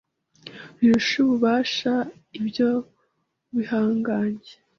rirusha 0.77 1.15
ububasha 1.23 1.93
ibyo 2.39 2.69
bihangange 3.55 4.53